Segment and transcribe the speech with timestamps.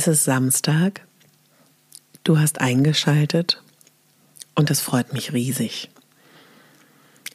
[0.00, 1.02] Es ist Samstag,
[2.24, 3.62] du hast eingeschaltet
[4.54, 5.90] und das freut mich riesig.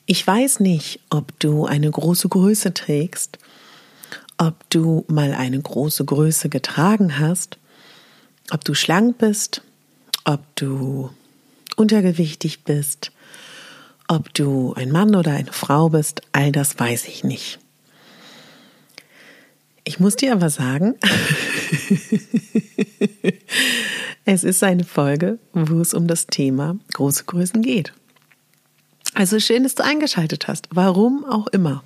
[0.08, 3.38] Ich weiß nicht, ob du eine große Größe trägst,
[4.40, 7.60] ob du mal eine große Größe getragen hast,
[8.50, 9.62] ob du schlank bist,
[10.24, 11.12] ob du
[11.76, 13.12] untergewichtig bist,
[14.08, 17.60] ob du ein Mann oder eine Frau bist, all das weiß ich nicht.
[19.88, 20.96] Ich muss dir aber sagen,
[24.26, 27.94] es ist eine Folge, wo es um das Thema große Größen geht.
[29.14, 30.68] Also schön, dass du eingeschaltet hast.
[30.72, 31.84] Warum auch immer.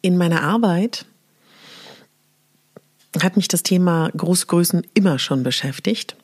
[0.00, 1.04] In meiner Arbeit
[3.20, 6.16] hat mich das Thema große Größen immer schon beschäftigt.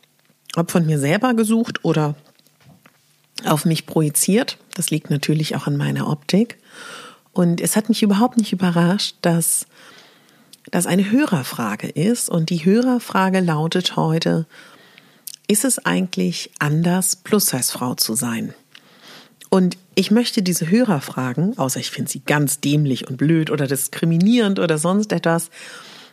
[0.57, 2.15] Ob von mir selber gesucht oder
[3.45, 4.57] auf mich projiziert.
[4.75, 6.57] Das liegt natürlich auch an meiner Optik.
[7.39, 9.65] Und es hat mich überhaupt nicht überrascht, dass
[10.73, 12.29] das eine Hörerfrage ist.
[12.29, 14.45] Und die Hörerfrage lautet heute,
[15.47, 18.55] ist es eigentlich anders, Plus-Size-Frau zu sein?
[19.51, 24.59] Und ich möchte diese Hörerfragen, außer ich finde sie ganz dämlich und blöd oder diskriminierend
[24.59, 25.51] oder sonst etwas,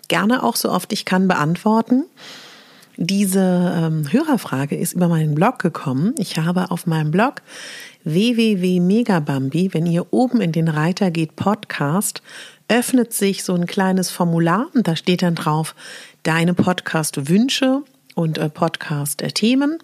[0.08, 2.06] gerne auch so oft ich kann beantworten.
[2.98, 6.14] Diese ähm, Hörerfrage ist über meinen Blog gekommen.
[6.20, 7.42] Ich habe auf meinem Blog
[8.06, 12.22] www.megabambi, wenn ihr oben in den Reiter geht Podcast,
[12.68, 15.76] öffnet sich so ein kleines Formular und da steht dann drauf
[16.24, 17.84] deine Podcast-Wünsche
[18.16, 19.80] und äh, Podcast-Themen.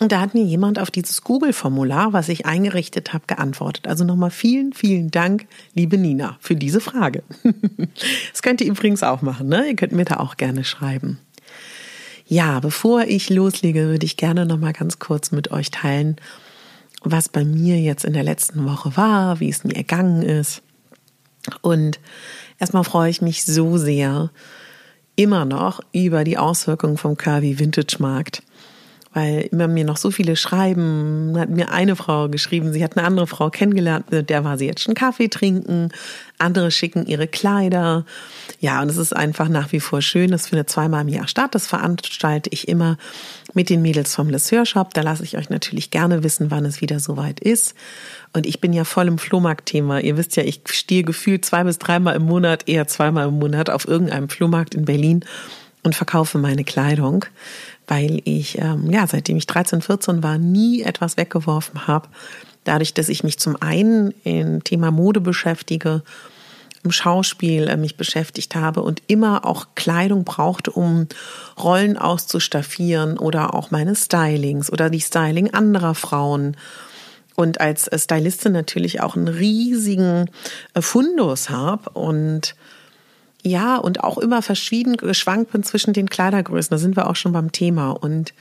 [0.00, 3.86] Und da hat mir jemand auf dieses Google-Formular, was ich eingerichtet habe, geantwortet.
[3.86, 7.22] Also nochmal vielen, vielen Dank, liebe Nina, für diese Frage.
[8.30, 9.68] das könnt ihr übrigens auch machen, ne?
[9.68, 11.18] Ihr könnt mir da auch gerne schreiben.
[12.26, 16.16] Ja, bevor ich loslege, würde ich gerne nochmal ganz kurz mit euch teilen,
[17.02, 20.62] was bei mir jetzt in der letzten Woche war, wie es mir ergangen ist.
[21.62, 21.98] Und
[22.58, 24.30] erstmal freue ich mich so sehr
[25.16, 28.42] immer noch über die Auswirkungen vom Curvy Vintage Markt
[29.12, 33.04] weil immer mir noch so viele schreiben, hat mir eine Frau geschrieben, sie hat eine
[33.04, 35.88] andere Frau kennengelernt, mit der war sie jetzt schon Kaffee trinken,
[36.38, 38.04] andere schicken ihre Kleider.
[38.60, 40.30] Ja, und es ist einfach nach wie vor schön.
[40.30, 41.54] Das findet zweimal im Jahr statt.
[41.54, 42.98] Das veranstalte ich immer
[43.52, 44.94] mit den Mädels vom Lesseur Shop.
[44.94, 47.74] Da lasse ich euch natürlich gerne wissen, wann es wieder soweit ist.
[48.32, 50.00] Und ich bin ja voll im Flohmarkt-Thema.
[50.00, 53.70] Ihr wisst ja, ich stehe gefühlt zwei bis dreimal im Monat, eher zweimal im Monat
[53.70, 55.24] auf irgendeinem Flohmarkt in Berlin
[55.82, 57.24] und verkaufe meine Kleidung
[57.90, 62.08] weil ich, ähm, ja, seitdem ich 13, 14 war, nie etwas weggeworfen habe.
[62.62, 66.04] Dadurch, dass ich mich zum einen im Thema Mode beschäftige,
[66.84, 71.08] im Schauspiel äh, mich beschäftigt habe und immer auch Kleidung brauchte, um
[71.58, 76.56] Rollen auszustaffieren oder auch meine Stylings oder die Styling anderer Frauen.
[77.34, 80.30] Und als Stylistin natürlich auch einen riesigen
[80.74, 82.54] äh, Fundus habe und
[83.42, 86.70] ja, und auch immer verschieden geschwankt zwischen den Kleidergrößen.
[86.70, 87.90] Da sind wir auch schon beim Thema.
[87.90, 88.34] Und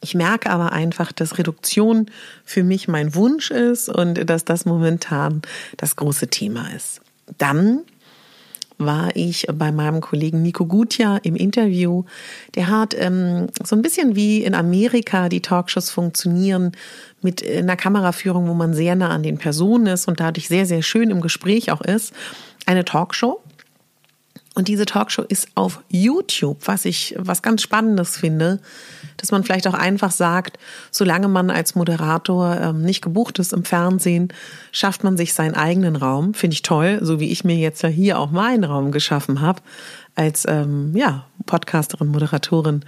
[0.00, 2.06] ich merke aber einfach, dass Reduktion
[2.44, 5.42] für mich mein Wunsch ist und dass das momentan
[5.76, 7.00] das große Thema ist.
[7.38, 7.80] Dann
[8.78, 12.04] war ich bei meinem Kollegen Nico Gutja im Interview.
[12.54, 16.72] Der hat ähm, so ein bisschen wie in Amerika die Talkshows funktionieren
[17.22, 20.82] mit einer Kameraführung, wo man sehr nah an den Personen ist und dadurch sehr, sehr
[20.82, 22.12] schön im Gespräch auch ist.
[22.66, 23.40] Eine Talkshow
[24.56, 28.62] Und diese Talkshow ist auf YouTube, was ich was ganz Spannendes finde,
[29.18, 30.58] dass man vielleicht auch einfach sagt,
[30.90, 34.32] solange man als Moderator ähm, nicht gebucht ist im Fernsehen,
[34.72, 36.32] schafft man sich seinen eigenen Raum.
[36.32, 39.60] Finde ich toll, so wie ich mir jetzt ja hier auch meinen Raum geschaffen habe,
[40.14, 42.82] als ähm, ja, Podcasterin, Moderatorin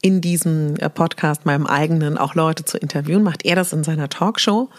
[0.00, 4.08] in diesem äh, Podcast, meinem eigenen, auch Leute zu interviewen, macht er das in seiner
[4.08, 4.70] Talkshow.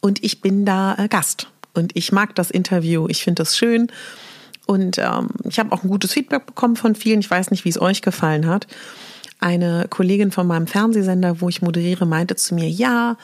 [0.00, 1.46] Und ich bin da äh, Gast.
[1.72, 3.92] Und ich mag das Interview, ich finde das schön.
[4.68, 7.20] Und ähm, ich habe auch ein gutes Feedback bekommen von vielen.
[7.20, 8.66] Ich weiß nicht, wie es euch gefallen hat.
[9.40, 13.16] Eine Kollegin von meinem Fernsehsender, wo ich moderiere, meinte zu mir, ja,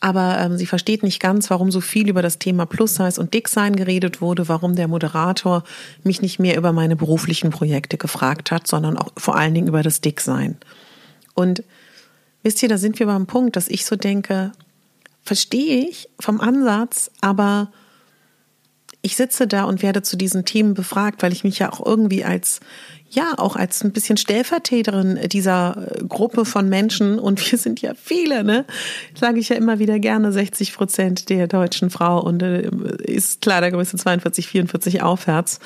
[0.00, 3.76] aber ähm, sie versteht nicht ganz, warum so viel über das Thema Plus-Size und Dick-Sein
[3.76, 5.64] geredet wurde, warum der Moderator
[6.02, 9.82] mich nicht mehr über meine beruflichen Projekte gefragt hat, sondern auch vor allen Dingen über
[9.82, 10.56] das Dick-Sein.
[11.34, 11.62] Und
[12.42, 14.52] wisst ihr, da sind wir beim Punkt, dass ich so denke,
[15.24, 17.70] verstehe ich vom Ansatz, aber
[19.02, 22.24] ich sitze da und werde zu diesen Themen befragt, weil ich mich ja auch irgendwie
[22.24, 22.60] als,
[23.08, 27.94] ja, auch als ein bisschen Stellvertreterin dieser äh, Gruppe von Menschen, und wir sind ja
[27.94, 28.66] viele, ne,
[29.14, 32.68] sage ich ja immer wieder gerne, 60 Prozent der deutschen Frau und äh,
[33.02, 35.60] ist Kleidergröße 42, 44 aufwärts.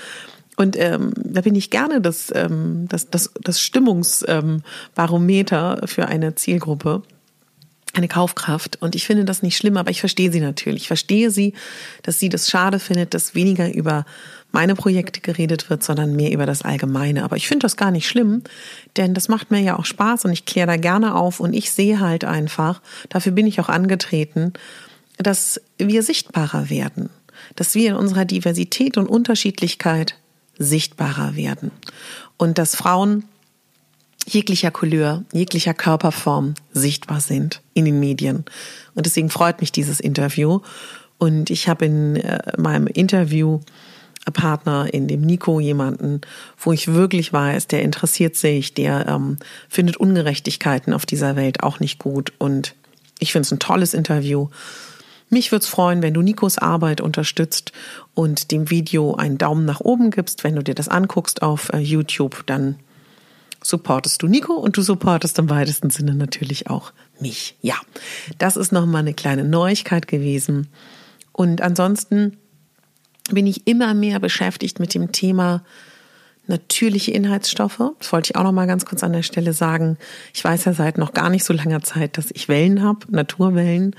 [0.56, 6.36] Und ähm, da bin ich gerne das, ähm, das, das, das Stimmungsbarometer ähm, für eine
[6.36, 7.02] Zielgruppe
[7.94, 8.80] eine Kaufkraft.
[8.80, 10.82] Und ich finde das nicht schlimm, aber ich verstehe sie natürlich.
[10.82, 11.54] Ich verstehe sie,
[12.02, 14.04] dass sie das schade findet, dass weniger über
[14.52, 17.24] meine Projekte geredet wird, sondern mehr über das Allgemeine.
[17.24, 18.42] Aber ich finde das gar nicht schlimm,
[18.96, 21.72] denn das macht mir ja auch Spaß und ich kläre da gerne auf und ich
[21.72, 24.52] sehe halt einfach, dafür bin ich auch angetreten,
[25.18, 27.10] dass wir sichtbarer werden,
[27.56, 30.16] dass wir in unserer Diversität und Unterschiedlichkeit
[30.56, 31.72] sichtbarer werden
[32.36, 33.24] und dass Frauen
[34.26, 38.44] jeglicher Couleur, jeglicher Körperform sichtbar sind in den Medien.
[38.94, 40.60] Und deswegen freut mich dieses Interview.
[41.18, 46.22] Und ich habe in äh, meinem Interviewpartner, in dem Nico, jemanden,
[46.58, 49.36] wo ich wirklich weiß, der interessiert sich, der ähm,
[49.68, 52.32] findet Ungerechtigkeiten auf dieser Welt auch nicht gut.
[52.38, 52.74] Und
[53.18, 54.48] ich finde es ein tolles Interview.
[55.30, 57.72] Mich würde es freuen, wenn du Nikos Arbeit unterstützt
[58.14, 60.44] und dem Video einen Daumen nach oben gibst.
[60.44, 62.76] Wenn du dir das anguckst auf äh, YouTube, dann
[63.64, 67.56] supportest du Nico und du supportest im weitesten Sinne natürlich auch mich.
[67.62, 67.76] Ja,
[68.38, 70.68] das ist nochmal eine kleine Neuigkeit gewesen.
[71.32, 72.36] Und ansonsten
[73.30, 75.64] bin ich immer mehr beschäftigt mit dem Thema
[76.46, 77.80] natürliche Inhaltsstoffe.
[77.98, 79.96] Das wollte ich auch noch mal ganz kurz an der Stelle sagen.
[80.34, 83.96] Ich weiß ja seit noch gar nicht so langer Zeit, dass ich Wellen habe, Naturwellen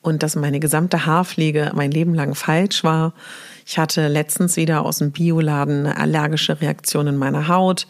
[0.00, 3.14] und dass meine gesamte Haarpflege mein Leben lang falsch war.
[3.66, 7.88] Ich hatte letztens wieder aus dem Bioladen eine allergische Reaktion in meiner Haut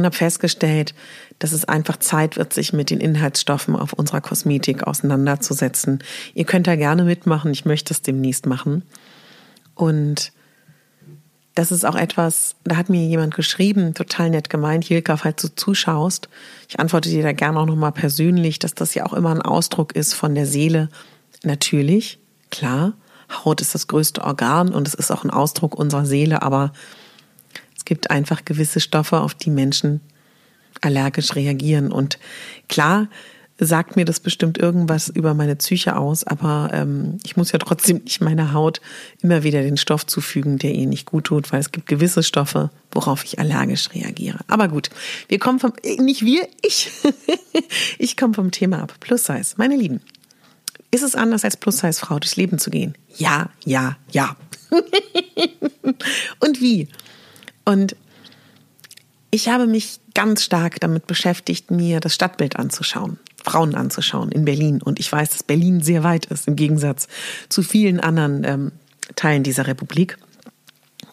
[0.00, 0.94] und habe festgestellt,
[1.38, 6.02] dass es einfach Zeit wird, sich mit den Inhaltsstoffen auf unserer Kosmetik auseinanderzusetzen.
[6.34, 8.82] Ihr könnt da gerne mitmachen, ich möchte es demnächst machen.
[9.74, 10.32] Und
[11.54, 15.54] das ist auch etwas, da hat mir jemand geschrieben, total nett gemeint, Hilka, falls du
[15.54, 16.28] zuschaust,
[16.68, 19.94] ich antworte dir da gerne auch nochmal persönlich, dass das ja auch immer ein Ausdruck
[19.94, 20.88] ist von der Seele.
[21.42, 22.18] Natürlich,
[22.50, 22.94] klar,
[23.44, 26.72] Haut ist das größte Organ und es ist auch ein Ausdruck unserer Seele, aber
[27.90, 30.00] gibt einfach gewisse Stoffe, auf die Menschen
[30.80, 31.90] allergisch reagieren.
[31.90, 32.20] Und
[32.68, 33.08] klar
[33.58, 37.98] sagt mir das bestimmt irgendwas über meine Psyche aus, aber ähm, ich muss ja trotzdem
[38.04, 38.80] nicht meiner Haut
[39.22, 42.70] immer wieder den Stoff zufügen, der ihr nicht gut tut, weil es gibt gewisse Stoffe,
[42.92, 44.38] worauf ich allergisch reagiere.
[44.46, 44.88] Aber gut,
[45.26, 46.92] wir kommen vom, äh, nicht wir, ich.
[47.98, 48.94] ich komme vom Thema ab.
[49.00, 49.54] Plus Size.
[49.56, 50.00] Meine Lieben,
[50.92, 52.94] ist es anders als Plus-Size-Frau durchs Leben zu gehen?
[53.16, 54.36] Ja, ja, ja.
[56.38, 56.88] Und wie?
[57.70, 57.94] Und
[59.30, 64.82] ich habe mich ganz stark damit beschäftigt, mir das Stadtbild anzuschauen, Frauen anzuschauen in Berlin.
[64.82, 67.06] Und ich weiß, dass Berlin sehr weit ist im Gegensatz
[67.48, 68.72] zu vielen anderen ähm,
[69.14, 70.18] Teilen dieser Republik.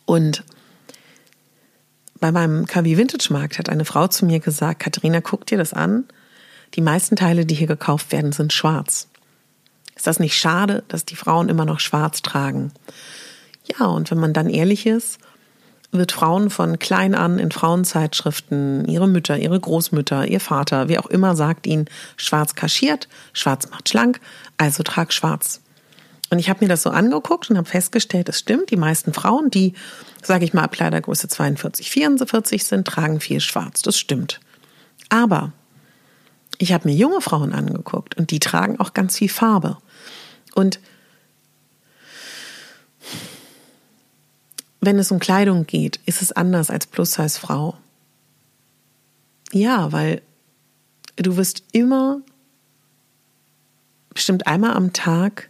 [0.06, 0.44] Und
[2.20, 5.74] bei meinem KW Vintage Markt hat eine Frau zu mir gesagt, Katharina, guck dir das
[5.74, 6.06] an.
[6.74, 9.08] Die meisten Teile, die hier gekauft werden, sind schwarz.
[9.96, 12.72] Ist das nicht schade, dass die Frauen immer noch schwarz tragen?
[13.78, 15.20] Ja, und wenn man dann ehrlich ist,
[15.92, 21.08] wird Frauen von klein an in Frauenzeitschriften, ihre Mütter, ihre Großmütter, ihr Vater, wie auch
[21.08, 21.86] immer, sagt ihnen,
[22.18, 24.20] schwarz kaschiert, schwarz macht schlank,
[24.58, 25.62] also trag schwarz.
[26.30, 29.50] Und ich habe mir das so angeguckt und habe festgestellt, es stimmt, die meisten Frauen,
[29.50, 29.74] die,
[30.22, 33.82] sage ich mal, ab Kleidergröße 42, 44 sind, tragen viel schwarz.
[33.82, 34.42] Das stimmt.
[35.08, 35.54] Aber
[36.58, 39.78] ich habe mir junge Frauen angeguckt und die tragen auch ganz viel Farbe.
[40.54, 40.80] Und
[44.88, 47.76] wenn es um Kleidung geht, ist es anders als Plus-Size-Frau.
[49.52, 50.22] Ja, weil
[51.18, 52.22] du wirst immer
[54.14, 55.50] bestimmt einmal am Tag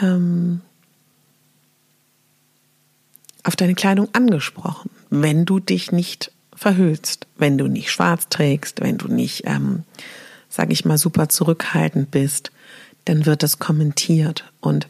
[0.00, 0.62] ähm,
[3.42, 4.88] auf deine Kleidung angesprochen.
[5.10, 9.84] wenn du dich nicht verhüllst, wenn du nicht schwarz trägst, wenn du nicht, ähm,
[10.48, 12.50] sage ich mal, super zurückhaltend bist,
[13.04, 14.88] dann wird das kommentiert und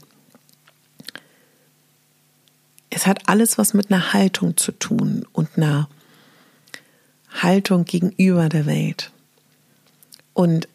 [2.94, 5.88] es hat alles was mit einer Haltung zu tun und einer
[7.30, 9.10] Haltung gegenüber der Welt.
[10.34, 10.68] Und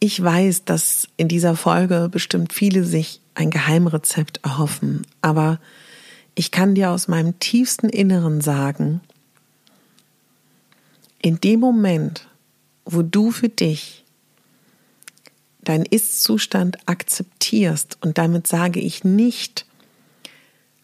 [0.00, 5.60] ich weiß, dass in dieser Folge bestimmt viele sich ein Geheimrezept erhoffen, aber
[6.34, 9.00] ich kann dir aus meinem tiefsten Inneren sagen,
[11.22, 12.26] in dem Moment,
[12.84, 14.04] wo du für dich
[15.62, 19.66] deinen Ist-Zustand akzeptierst, und damit sage ich nicht,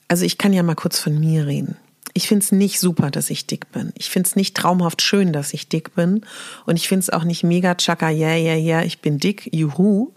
[0.09, 1.77] also ich kann ja mal kurz von mir reden.
[2.15, 3.93] Ich finde es nicht super, dass ich dick bin.
[3.95, 6.23] Ich finde es nicht traumhaft schön, dass ich dick bin.
[6.65, 10.13] Und ich finde es auch nicht mega chaka, yeah, yeah, yeah, ich bin dick, juhu.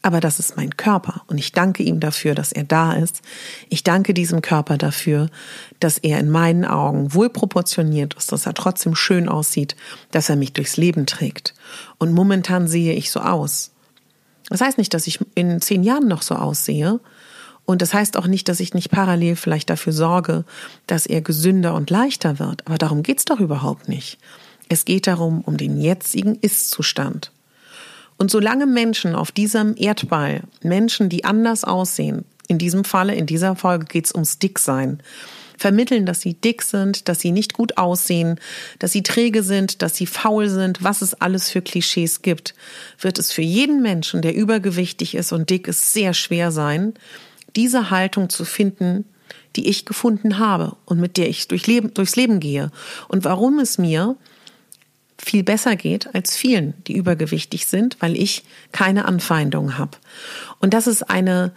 [0.00, 3.20] Aber das ist mein Körper und ich danke ihm dafür, dass er da ist.
[3.68, 5.28] Ich danke diesem Körper dafür,
[5.80, 9.74] dass er in meinen Augen wohl proportioniert ist, dass er trotzdem schön aussieht,
[10.12, 11.52] dass er mich durchs Leben trägt.
[11.98, 13.72] Und momentan sehe ich so aus.
[14.48, 17.00] Das heißt nicht, dass ich in zehn Jahren noch so aussehe,
[17.68, 20.46] und das heißt auch nicht, dass ich nicht parallel vielleicht dafür sorge,
[20.86, 22.66] dass er gesünder und leichter wird.
[22.66, 24.16] Aber darum geht's doch überhaupt nicht.
[24.70, 27.30] Es geht darum, um den jetzigen Ist-Zustand.
[28.16, 33.54] Und solange Menschen auf diesem Erdball, Menschen, die anders aussehen, in diesem Falle, in dieser
[33.54, 35.02] Folge geht's ums Dicksein,
[35.58, 38.40] vermitteln, dass sie dick sind, dass sie nicht gut aussehen,
[38.78, 42.54] dass sie träge sind, dass sie faul sind, was es alles für Klischees gibt,
[42.98, 46.94] wird es für jeden Menschen, der übergewichtig ist und dick ist, sehr schwer sein,
[47.56, 49.04] diese Haltung zu finden,
[49.56, 52.70] die ich gefunden habe und mit der ich durch Leben, durchs Leben gehe.
[53.08, 54.16] Und warum es mir
[55.18, 59.98] viel besser geht als vielen, die übergewichtig sind, weil ich keine Anfeindungen habe.
[60.60, 61.52] Und das ist eine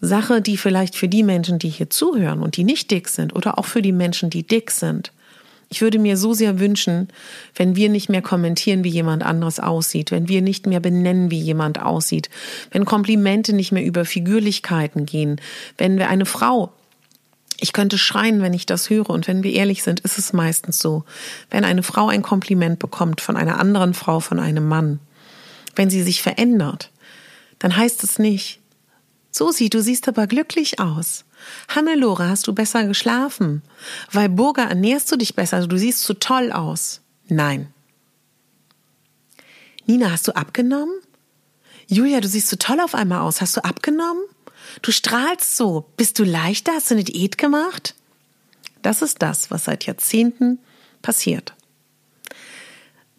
[0.00, 3.58] Sache, die vielleicht für die Menschen, die hier zuhören und die nicht dick sind oder
[3.58, 5.12] auch für die Menschen, die dick sind,
[5.70, 7.08] ich würde mir so sehr wünschen,
[7.54, 11.40] wenn wir nicht mehr kommentieren, wie jemand anderes aussieht, wenn wir nicht mehr benennen, wie
[11.40, 12.28] jemand aussieht,
[12.72, 15.40] wenn Komplimente nicht mehr über Figürlichkeiten gehen,
[15.78, 16.72] wenn wir eine Frau
[17.62, 19.10] ich könnte schreien, wenn ich das höre.
[19.10, 21.04] Und wenn wir ehrlich sind, ist es meistens so.
[21.50, 24.98] Wenn eine Frau ein Kompliment bekommt von einer anderen Frau, von einem Mann,
[25.76, 26.90] wenn sie sich verändert,
[27.58, 28.60] dann heißt es nicht,
[29.30, 31.24] Susi, du siehst aber glücklich aus.
[31.68, 33.62] Hannelore, hast du besser geschlafen?
[34.10, 37.00] Weil Burger ernährst du dich besser, du siehst so toll aus.
[37.28, 37.72] Nein.
[39.86, 40.94] Nina, hast du abgenommen?
[41.86, 43.40] Julia, du siehst so toll auf einmal aus.
[43.40, 44.22] Hast du abgenommen?
[44.82, 45.90] Du strahlst so.
[45.96, 46.72] Bist du leichter?
[46.72, 47.94] Hast du eine Diät gemacht?
[48.82, 50.60] Das ist das, was seit Jahrzehnten
[51.02, 51.54] passiert.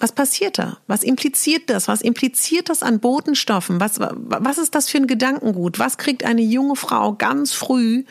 [0.01, 0.79] Was passiert da?
[0.87, 1.87] Was impliziert das?
[1.87, 3.79] Was impliziert das an Botenstoffen?
[3.79, 5.77] Was, was ist das für ein Gedankengut?
[5.77, 8.03] Was kriegt eine junge Frau ganz früh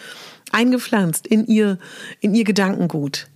[0.53, 1.79] eingepflanzt in ihr,
[2.21, 3.27] in ihr Gedankengut?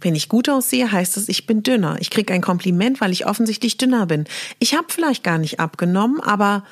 [0.00, 1.98] Wenn ich gut aussehe, heißt es, ich bin dünner.
[2.00, 4.24] Ich kriege ein Kompliment, weil ich offensichtlich dünner bin.
[4.58, 6.64] Ich habe vielleicht gar nicht abgenommen, aber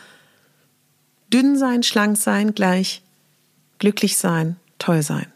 [1.30, 3.02] dünn sein, schlank sein, gleich
[3.78, 5.26] glücklich sein, toll sein.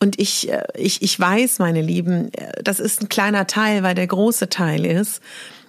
[0.00, 3.94] Und ich, äh, ich, ich weiß, meine Lieben, äh, das ist ein kleiner Teil, weil
[3.94, 5.20] der große Teil ist,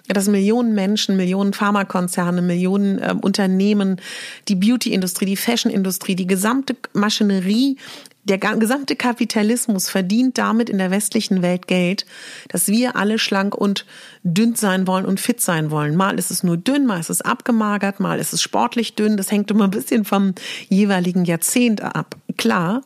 [0.08, 4.00] dass Millionen Menschen, Millionen Pharmakonzerne, Millionen äh, Unternehmen,
[4.48, 7.78] die Beauty-Industrie, die Fashion-Industrie, die gesamte Maschinerie,
[8.24, 12.06] der gesamte Kapitalismus verdient damit in der westlichen Welt Geld,
[12.48, 13.84] dass wir alle schlank und
[14.22, 15.94] dünn sein wollen und fit sein wollen.
[15.94, 19.18] Mal ist es nur dünn, mal ist es abgemagert, mal ist es sportlich dünn.
[19.18, 20.34] Das hängt immer ein bisschen vom
[20.68, 22.16] jeweiligen Jahrzehnt ab.
[22.38, 22.82] Klar.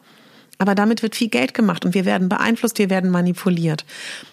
[0.58, 3.84] Aber damit wird viel Geld gemacht und wir werden beeinflusst, wir werden manipuliert.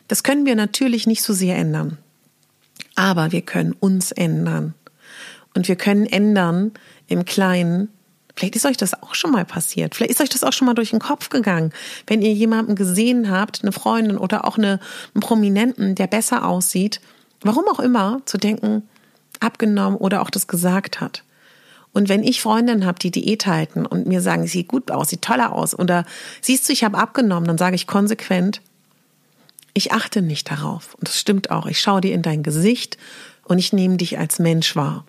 [0.08, 1.98] Das können wir natürlich nicht so sehr ändern.
[2.96, 4.74] Aber wir können uns ändern.
[5.54, 6.72] Und wir können ändern
[7.08, 7.90] im Kleinen.
[8.36, 9.96] Vielleicht ist euch das auch schon mal passiert.
[9.96, 11.72] Vielleicht ist euch das auch schon mal durch den Kopf gegangen.
[12.08, 14.80] Wenn ihr jemanden gesehen habt, eine Freundin oder auch eine,
[15.14, 17.00] einen Prominenten, der besser aussieht,
[17.42, 18.84] warum auch immer, zu denken,
[19.40, 21.24] abgenommen oder auch das gesagt hat.
[21.96, 25.22] Und wenn ich Freundinnen habe, die Diät halten und mir sagen, sieht gut aus, sieht
[25.22, 26.04] toller aus, oder
[26.42, 28.60] siehst du, ich habe abgenommen, dann sage ich konsequent,
[29.74, 30.96] ich achte nicht darauf.
[30.96, 31.68] Und das stimmt auch.
[31.68, 32.98] Ich schaue dir in dein Gesicht
[33.46, 35.06] und ich nehme dich als Mensch wahr.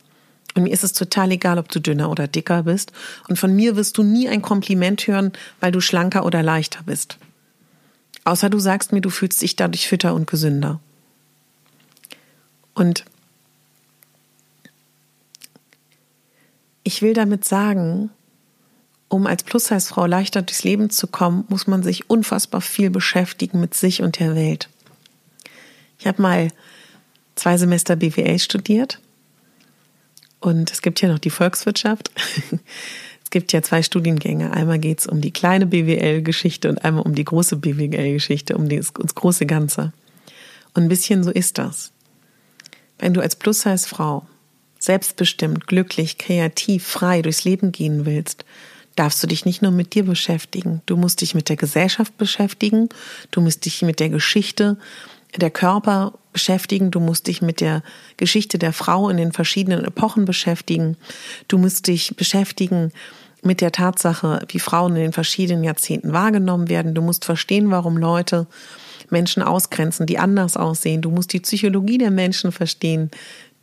[0.54, 2.92] Und mir ist es total egal, ob du dünner oder dicker bist.
[3.28, 7.18] Und von mir wirst du nie ein Kompliment hören, weil du schlanker oder leichter bist.
[8.24, 10.78] Außer du sagst mir, du fühlst dich dadurch fitter und gesünder.
[12.74, 13.04] Und
[16.96, 18.08] Ich will damit sagen,
[19.10, 23.74] um als Plus-Size-Frau leichter durchs Leben zu kommen, muss man sich unfassbar viel beschäftigen mit
[23.74, 24.70] sich und der Welt.
[25.98, 26.48] Ich habe mal
[27.34, 28.98] zwei Semester BWL studiert
[30.40, 32.10] und es gibt hier noch die Volkswirtschaft.
[33.22, 34.52] Es gibt ja zwei Studiengänge.
[34.52, 38.94] Einmal geht es um die kleine BWL-Geschichte und einmal um die große BWL-Geschichte, um das,
[38.94, 39.92] große Ganze.
[40.74, 41.90] Und ein bisschen so ist das.
[43.00, 44.26] Wenn du als Plus-Size-Frau
[44.86, 48.44] selbstbestimmt, glücklich, kreativ, frei durchs Leben gehen willst,
[48.96, 50.80] darfst du dich nicht nur mit dir beschäftigen.
[50.86, 52.88] Du musst dich mit der Gesellschaft beschäftigen.
[53.30, 54.78] Du musst dich mit der Geschichte
[55.36, 56.90] der Körper beschäftigen.
[56.90, 57.82] Du musst dich mit der
[58.16, 60.96] Geschichte der Frau in den verschiedenen Epochen beschäftigen.
[61.48, 62.92] Du musst dich beschäftigen
[63.42, 66.94] mit der Tatsache, wie Frauen in den verschiedenen Jahrzehnten wahrgenommen werden.
[66.94, 68.46] Du musst verstehen, warum Leute
[69.10, 71.02] Menschen ausgrenzen, die anders aussehen.
[71.02, 73.10] Du musst die Psychologie der Menschen verstehen.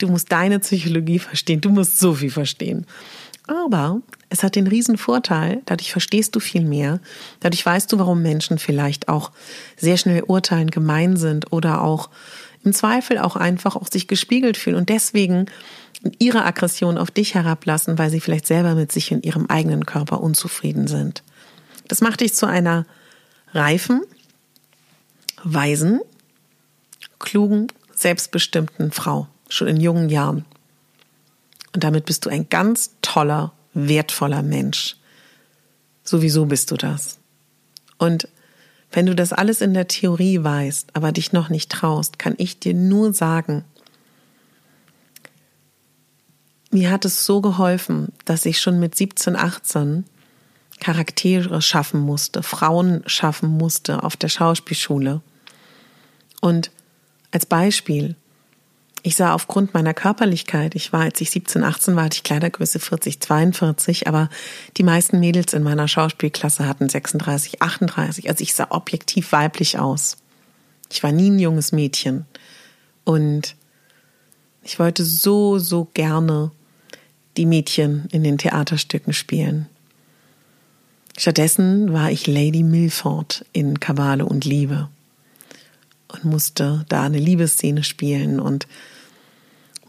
[0.04, 1.62] Du musst deine Psychologie verstehen.
[1.62, 2.86] Du musst so viel verstehen.
[3.48, 7.00] Aber es hat den riesen Vorteil, dadurch verstehst du viel mehr,
[7.40, 9.32] dadurch weißt du, warum Menschen vielleicht auch
[9.78, 12.10] sehr schnell urteilen, gemein sind oder auch
[12.66, 15.46] im Zweifel auch einfach auch sich gespiegelt fühlen und deswegen
[16.20, 20.20] ihre Aggression auf dich herablassen, weil sie vielleicht selber mit sich in ihrem eigenen Körper
[20.20, 21.24] unzufrieden sind.
[21.88, 22.86] Das macht dich zu einer
[23.54, 24.02] reifen,
[25.46, 26.02] weisen,
[27.20, 30.46] klugen, selbstbestimmten Frau, schon in jungen Jahren.
[31.74, 34.98] Und damit bist du ein ganz toller, wertvoller Mensch.
[36.04, 37.20] Sowieso bist du das.
[37.98, 38.28] Und
[38.92, 42.60] wenn du das alles in der Theorie weißt, aber dich noch nicht traust, kann ich
[42.60, 43.64] dir nur sagen,
[46.70, 50.06] mir hat es so geholfen, dass ich schon mit 17, 18
[50.80, 55.22] Charaktere schaffen musste, Frauen schaffen musste auf der Schauspielschule.
[56.42, 56.72] Und
[57.32, 58.16] als Beispiel,
[59.06, 62.80] ich sah aufgrund meiner Körperlichkeit, ich war, als ich 17, 18 war, hatte ich Kleidergröße
[62.80, 64.30] 40, 42, aber
[64.78, 68.30] die meisten Mädels in meiner Schauspielklasse hatten 36, 38.
[68.30, 70.16] Also ich sah objektiv weiblich aus.
[70.90, 72.26] Ich war nie ein junges Mädchen.
[73.04, 73.58] Und
[74.64, 76.52] ich wollte so, so gerne
[77.36, 79.68] die Mädchen in den Theaterstücken spielen.
[81.18, 84.88] Stattdessen war ich Lady Milford in Kabale und Liebe
[86.08, 88.66] und musste da eine Liebesszene spielen und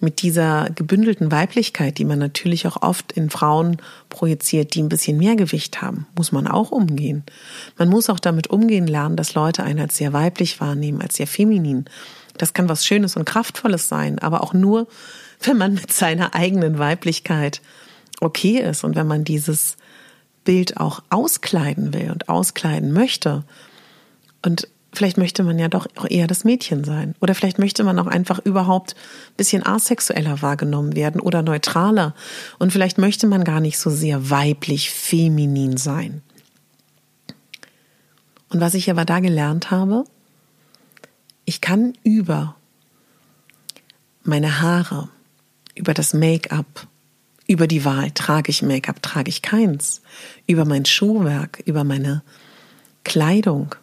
[0.05, 3.79] mit dieser gebündelten Weiblichkeit, die man natürlich auch oft in Frauen
[4.11, 7.25] projiziert, die ein bisschen mehr Gewicht haben, muss man auch umgehen.
[7.79, 11.27] Man muss auch damit umgehen lernen, dass Leute einen als sehr weiblich wahrnehmen, als sehr
[11.27, 11.87] feminin.
[12.37, 14.87] Das kann was Schönes und Kraftvolles sein, aber auch nur,
[15.41, 17.61] wenn man mit seiner eigenen Weiblichkeit
[18.21, 19.77] okay ist und wenn man dieses
[20.45, 23.45] Bild auch auskleiden will und auskleiden möchte.
[24.45, 27.17] Und Vielleicht möchte man ja doch eher das Mädchen sein.
[27.21, 32.15] Oder vielleicht möchte man auch einfach überhaupt ein bisschen asexueller wahrgenommen werden oder neutraler.
[32.61, 36.23] Und vielleicht möchte man gar nicht so sehr weiblich, feminin sein.
[38.51, 40.05] Und was ich aber da gelernt habe,
[41.45, 42.55] ich kann über
[44.23, 45.09] meine Haare,
[45.75, 46.87] über das Make-up,
[47.49, 50.03] über die Wahl, trage ich Make-up, trage ich keins,
[50.47, 52.23] über mein Schuhwerk, über meine
[53.03, 53.75] Kleidung,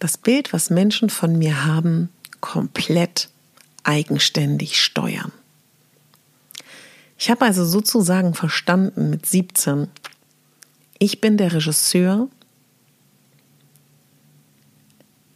[0.00, 2.08] das Bild, was Menschen von mir haben,
[2.40, 3.28] komplett
[3.84, 5.30] eigenständig steuern.
[7.18, 9.88] Ich habe also sozusagen verstanden mit 17,
[10.98, 12.28] ich bin der Regisseur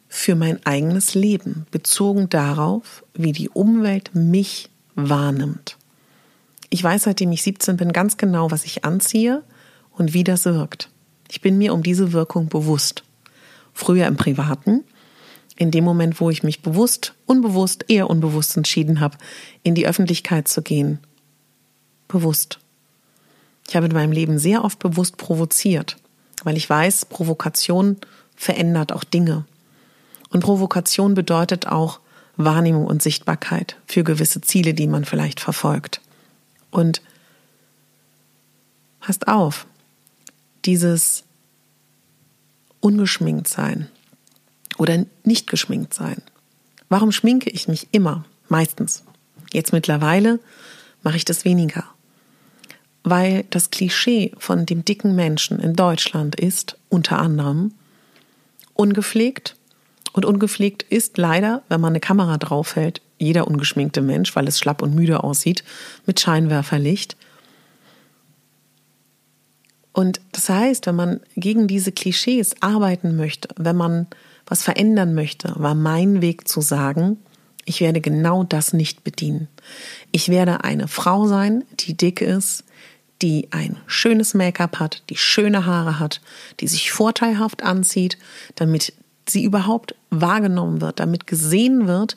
[0.08, 5.76] für mein eigenes Leben, bezogen darauf, wie die Umwelt mich wahrnimmt.
[6.70, 9.42] Ich weiß, seitdem ich 17 bin, ganz genau, was ich anziehe
[9.90, 10.88] und wie das wirkt.
[11.30, 13.04] Ich bin mir um diese Wirkung bewusst
[13.74, 14.84] früher im Privaten,
[15.56, 19.18] in dem Moment, wo ich mich bewusst, unbewusst, eher unbewusst entschieden habe,
[19.62, 20.98] in die Öffentlichkeit zu gehen.
[22.08, 22.58] Bewusst.
[23.68, 25.96] Ich habe in meinem Leben sehr oft bewusst provoziert,
[26.42, 27.96] weil ich weiß, Provokation
[28.36, 29.44] verändert auch Dinge.
[30.30, 32.00] Und Provokation bedeutet auch
[32.36, 36.00] Wahrnehmung und Sichtbarkeit für gewisse Ziele, die man vielleicht verfolgt.
[36.70, 37.00] Und
[39.00, 39.66] passt auf,
[40.64, 41.23] dieses
[42.84, 43.88] ungeschminkt sein
[44.76, 46.20] oder nicht geschminkt sein.
[46.90, 48.26] Warum schminke ich mich immer?
[48.48, 49.04] Meistens.
[49.52, 50.38] Jetzt mittlerweile
[51.02, 51.84] mache ich das weniger.
[53.02, 57.72] Weil das Klischee von dem dicken Menschen in Deutschland ist unter anderem
[58.74, 59.56] ungepflegt.
[60.12, 64.82] Und ungepflegt ist leider, wenn man eine Kamera draufhält, jeder ungeschminkte Mensch, weil es schlapp
[64.82, 65.64] und müde aussieht,
[66.04, 67.16] mit Scheinwerferlicht.
[69.94, 74.08] Und das heißt, wenn man gegen diese Klischees arbeiten möchte, wenn man
[74.44, 77.16] was verändern möchte, war mein Weg zu sagen,
[77.64, 79.48] ich werde genau das nicht bedienen.
[80.12, 82.64] Ich werde eine Frau sein, die dick ist,
[83.22, 86.20] die ein schönes Make-up hat, die schöne Haare hat,
[86.60, 88.18] die sich vorteilhaft anzieht,
[88.56, 88.92] damit
[89.26, 92.16] sie überhaupt wahrgenommen wird, damit gesehen wird,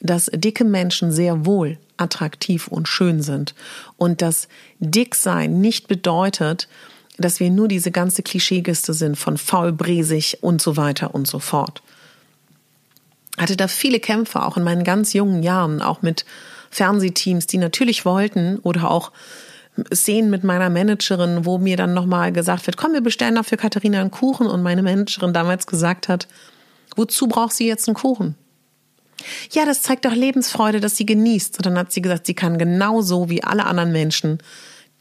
[0.00, 3.54] dass dicke Menschen sehr wohl attraktiv und schön sind.
[3.96, 4.48] Und dass
[4.80, 6.68] Dicksein nicht bedeutet,
[7.18, 11.38] dass wir nur diese ganze Klischeegiste sind von faul, bresig und so weiter und so
[11.38, 11.82] fort.
[13.38, 16.24] Hatte da viele Kämpfe, auch in meinen ganz jungen Jahren, auch mit
[16.70, 19.12] Fernsehteams, die natürlich wollten oder auch
[19.92, 24.00] Szenen mit meiner Managerin, wo mir dann nochmal gesagt wird, komm, wir bestellen dafür Katharina
[24.00, 26.28] einen Kuchen und meine Managerin damals gesagt hat,
[26.94, 28.36] wozu braucht sie jetzt einen Kuchen?
[29.50, 31.58] Ja, das zeigt doch Lebensfreude, dass sie genießt.
[31.58, 34.38] Und dann hat sie gesagt, sie kann genauso wie alle anderen Menschen,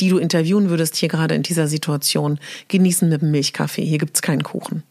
[0.02, 3.86] die du interviewen würdest hier gerade in dieser Situation, genießen mit dem Milchkaffee.
[3.86, 4.84] Hier gibt's keinen Kuchen.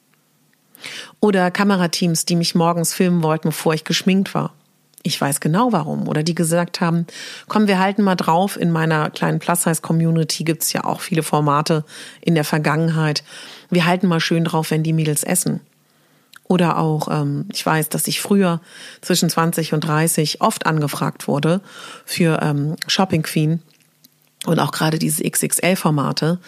[1.18, 4.54] Oder Kamerateams, die mich morgens filmen wollten, bevor ich geschminkt war.
[5.02, 6.08] Ich weiß genau warum.
[6.08, 7.06] Oder die gesagt haben,
[7.48, 8.58] komm, wir halten mal drauf.
[8.58, 11.84] In meiner kleinen Plus-Size-Community gibt's ja auch viele Formate
[12.20, 13.24] in der Vergangenheit.
[13.70, 15.60] Wir halten mal schön drauf, wenn die Mädels essen.
[16.44, 18.60] Oder auch, ähm, ich weiß, dass ich früher
[19.00, 21.60] zwischen 20 und 30 oft angefragt wurde
[22.04, 23.62] für ähm, Shopping Queen
[24.46, 26.38] und auch gerade diese XXL-Formate.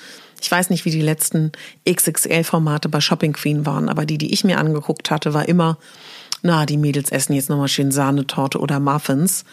[0.40, 1.52] Ich weiß nicht, wie die letzten
[1.88, 5.78] XXL-Formate bei Shopping Queen waren, aber die, die ich mir angeguckt hatte, war immer
[6.42, 9.44] na, die Mädels essen jetzt nochmal schön Sahnetorte oder Muffins.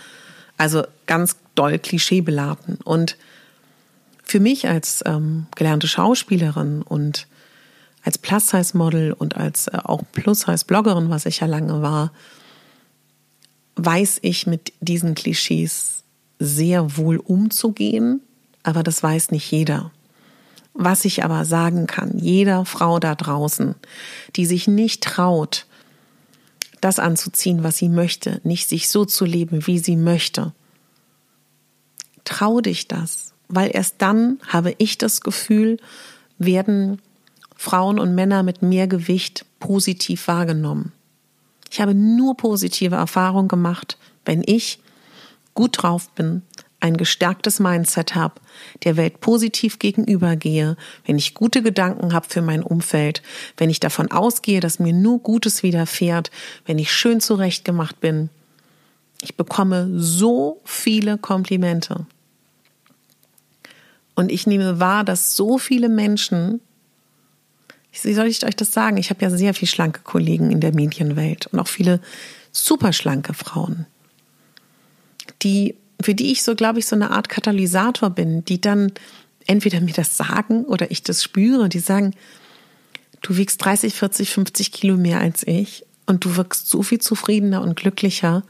[0.58, 2.80] Also ganz doll klischeebeladen.
[2.84, 3.16] Und
[4.24, 7.28] für mich als ähm, gelernte Schauspielerin und
[8.04, 12.12] als Plus-Size-Model und als äh, auch Plus-Size-Bloggerin, was ich ja lange war,
[13.76, 16.04] weiß ich mit diesen Klischees
[16.40, 18.22] sehr wohl umzugehen,
[18.64, 19.92] aber das weiß nicht jeder.
[20.74, 23.76] Was ich aber sagen kann, jeder Frau da draußen,
[24.36, 25.66] die sich nicht traut,
[26.82, 30.54] das anzuziehen, was sie möchte, nicht sich so zu leben, wie sie möchte.
[32.24, 35.78] Trau dich das, weil erst dann habe ich das Gefühl,
[36.38, 37.02] werden
[37.56, 40.94] Frauen und Männer mit mehr Gewicht positiv wahrgenommen.
[41.70, 44.80] Ich habe nur positive Erfahrungen gemacht, wenn ich
[45.54, 46.42] gut drauf bin,
[46.80, 48.36] ein gestärktes Mindset habe,
[48.84, 53.22] der Welt positiv gegenübergehe, wenn ich gute Gedanken habe für mein Umfeld,
[53.58, 56.32] wenn ich davon ausgehe, dass mir nur Gutes widerfährt,
[56.66, 58.30] wenn ich schön zurechtgemacht bin.
[59.22, 62.06] Ich bekomme so viele Komplimente.
[64.16, 66.62] Und ich nehme wahr, dass so viele Menschen,
[68.02, 68.98] wie soll ich euch das sagen?
[68.98, 72.02] Ich habe ja sehr viel schlanke Kollegen in der Medienwelt und auch viele
[72.52, 73.86] super schlanke Frauen,
[75.42, 78.92] die für die ich so, glaube ich, so eine Art Katalysator bin, die dann
[79.48, 82.14] entweder mir das sagen oder ich das spüre, die sagen,
[83.22, 87.62] du wiegst 30, 40, 50 Kilo mehr als ich und du wirkst so viel zufriedener
[87.62, 88.44] und glücklicher.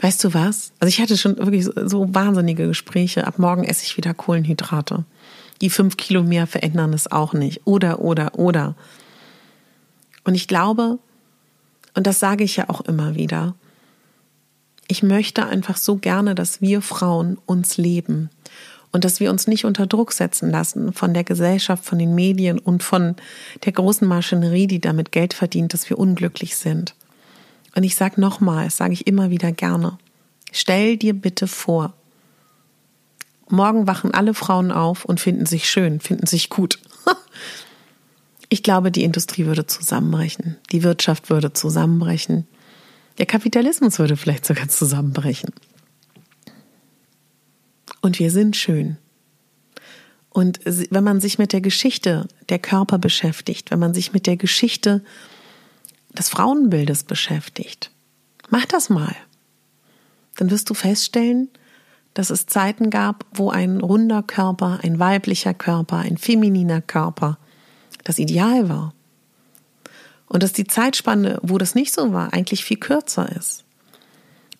[0.00, 0.72] Weißt du was?
[0.80, 3.26] Also ich hatte schon wirklich so wahnsinnige Gespräche.
[3.26, 5.04] Ab morgen esse ich wieder Kohlenhydrate.
[5.60, 7.62] Die fünf Kilo mehr verändern es auch nicht.
[7.64, 8.74] Oder, oder, oder.
[10.24, 10.98] Und ich glaube,
[11.94, 13.54] und das sage ich ja auch immer wieder,
[14.88, 18.30] ich möchte einfach so gerne, dass wir Frauen uns leben
[18.92, 22.58] und dass wir uns nicht unter Druck setzen lassen von der Gesellschaft, von den Medien
[22.58, 23.16] und von
[23.64, 26.94] der großen Maschinerie, die damit Geld verdient, dass wir unglücklich sind.
[27.74, 29.98] Und ich sage nochmal, das sage ich immer wieder gerne,
[30.52, 31.92] stell dir bitte vor,
[33.48, 36.78] morgen wachen alle Frauen auf und finden sich schön, finden sich gut.
[38.50, 42.46] Ich glaube, die Industrie würde zusammenbrechen, die Wirtschaft würde zusammenbrechen,
[43.18, 45.50] der Kapitalismus würde vielleicht sogar zusammenbrechen.
[48.00, 48.98] Und wir sind schön.
[50.30, 54.36] Und wenn man sich mit der Geschichte der Körper beschäftigt, wenn man sich mit der
[54.36, 55.04] Geschichte
[56.12, 57.90] des Frauenbildes beschäftigt,
[58.50, 59.14] mach das mal.
[60.36, 61.48] Dann wirst du feststellen,
[62.14, 67.38] dass es Zeiten gab, wo ein runder Körper, ein weiblicher Körper, ein femininer Körper
[68.02, 68.92] das Ideal war.
[70.26, 73.64] Und dass die Zeitspanne, wo das nicht so war, eigentlich viel kürzer ist.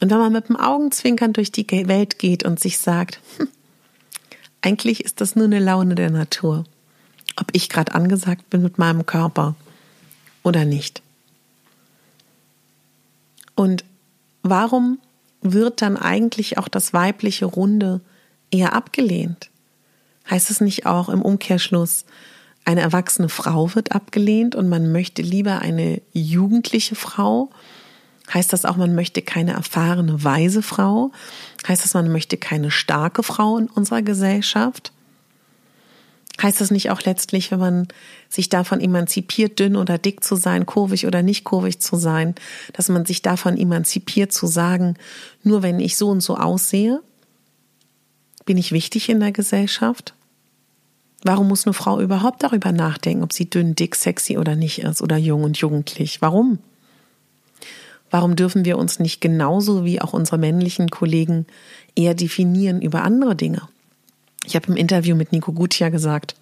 [0.01, 3.49] Und wenn man mit dem Augenzwinkern durch die Welt geht und sich sagt, hm,
[4.61, 6.65] eigentlich ist das nur eine Laune der Natur,
[7.37, 9.55] ob ich gerade angesagt bin mit meinem Körper
[10.43, 11.03] oder nicht.
[13.55, 13.85] Und
[14.43, 14.99] warum
[15.43, 18.01] wird dann eigentlich auch das weibliche Runde
[18.51, 19.51] eher abgelehnt?
[20.31, 22.05] Heißt es nicht auch im Umkehrschluss,
[22.65, 27.51] eine erwachsene Frau wird abgelehnt und man möchte lieber eine jugendliche Frau.
[28.33, 31.13] Heißt das auch, man möchte keine erfahrene, weise Frau?
[31.69, 34.93] Heißt das, man möchte keine starke Frau in unserer Gesellschaft?
[36.43, 37.89] Heißt das nicht auch letztlich, wenn man
[38.29, 42.35] sich davon emanzipiert, dünn oder dick zu sein, kurvig oder nicht kurvig zu sein,
[42.73, 44.97] dass man sich davon emanzipiert zu sagen,
[45.43, 47.03] nur wenn ich so und so aussehe,
[48.47, 50.15] bin ich wichtig in der Gesellschaft?
[51.25, 55.01] Warum muss eine Frau überhaupt darüber nachdenken, ob sie dünn, dick, sexy oder nicht ist
[55.01, 56.21] oder jung und jugendlich?
[56.21, 56.59] Warum?
[58.11, 61.47] Warum dürfen wir uns nicht genauso wie auch unsere männlichen Kollegen
[61.97, 63.63] eher definieren über andere Dinge?
[64.45, 66.37] Ich habe im Interview mit Nico Gutia gesagt,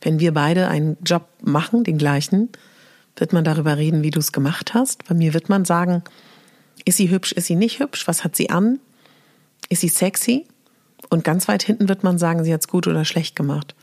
[0.00, 2.48] wenn wir beide einen Job machen, den gleichen,
[3.16, 5.06] wird man darüber reden, wie du es gemacht hast.
[5.06, 6.02] Bei mir wird man sagen,
[6.86, 8.80] ist sie hübsch, ist sie nicht hübsch, was hat sie an,
[9.68, 10.46] ist sie sexy?
[11.10, 13.74] Und ganz weit hinten wird man sagen, sie hat es gut oder schlecht gemacht.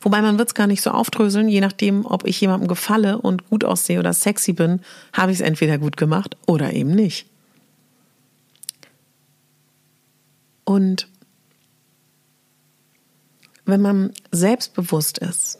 [0.00, 3.64] Wobei man es gar nicht so aufdröseln, je nachdem, ob ich jemandem gefalle und gut
[3.64, 4.80] aussehe oder sexy bin,
[5.12, 7.26] habe ich es entweder gut gemacht oder eben nicht.
[10.64, 11.08] Und
[13.64, 15.58] wenn man selbstbewusst ist,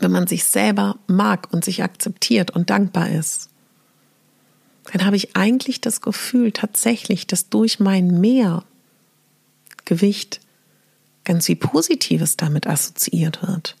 [0.00, 3.50] wenn man sich selber mag und sich akzeptiert und dankbar ist,
[4.92, 8.64] dann habe ich eigentlich das Gefühl tatsächlich, dass durch mein Mehr
[9.90, 10.40] Gewicht
[11.24, 13.76] ganz viel Positives damit assoziiert wird.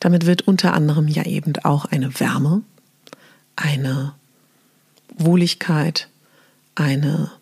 [0.00, 2.62] Damit wird unter anderem ja eben auch eine Wärme,
[3.56, 4.14] eine
[5.16, 6.08] Wohligkeit,
[6.74, 7.32] eine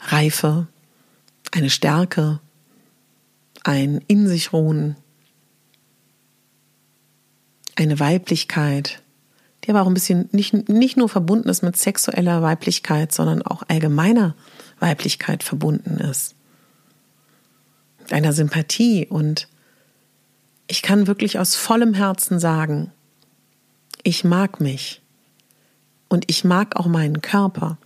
[0.00, 0.68] Reife,
[1.50, 2.38] eine Stärke,
[3.64, 4.94] ein in sich ruhen,
[7.74, 9.02] eine Weiblichkeit,
[9.64, 13.64] die aber auch ein bisschen nicht, nicht nur verbunden ist mit sexueller Weiblichkeit, sondern auch
[13.66, 14.36] allgemeiner
[14.78, 16.35] Weiblichkeit verbunden ist
[18.10, 19.48] einer Sympathie und
[20.68, 22.92] ich kann wirklich aus vollem Herzen sagen,
[24.02, 25.00] ich mag mich
[26.08, 27.78] und ich mag auch meinen Körper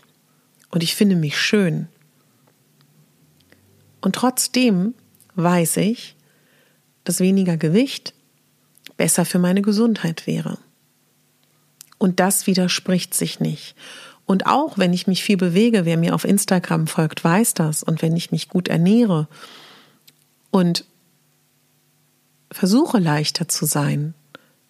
[0.71, 1.89] und ich finde mich schön.
[4.01, 4.95] Und trotzdem
[5.35, 6.17] weiß ich,
[7.05, 8.15] dass weniger Gewicht
[8.97, 10.59] besser für meine Gesundheit wäre.
[11.99, 13.75] Und das widerspricht sich nicht.
[14.25, 17.83] Und auch wenn ich mich viel bewege, wer mir auf Instagram folgt, weiß das.
[17.83, 19.29] Und wenn ich mich gut ernähre
[20.51, 20.85] und
[22.51, 24.15] versuche leichter zu sein,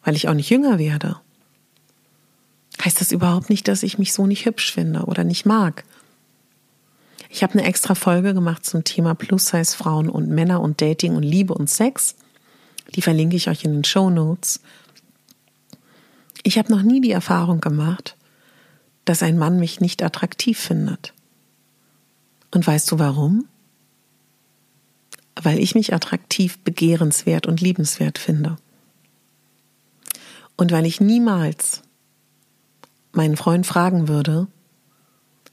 [0.04, 1.16] weil ich auch nicht jünger werde,
[2.84, 5.84] heißt das überhaupt nicht, dass ich mich so nicht hübsch finde oder nicht mag.
[7.28, 11.54] Ich habe eine extra Folge gemacht zum Thema Plus-Size-Frauen und Männer und Dating und Liebe
[11.54, 12.16] und Sex.
[12.94, 14.60] Die verlinke ich euch in den Show Notes.
[16.42, 18.16] Ich habe noch nie die Erfahrung gemacht,
[19.04, 21.12] dass ein Mann mich nicht attraktiv findet.
[22.50, 23.46] Und weißt du warum?
[25.34, 28.56] Weil ich mich attraktiv, begehrenswert und liebenswert finde.
[30.56, 31.82] Und weil ich niemals
[33.12, 34.46] meinen Freund fragen würde,